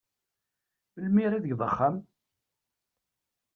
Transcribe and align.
Melmi 0.99 1.21
ara 1.27 1.43
tgeḍ 1.43 1.61
axxam? 1.67 1.95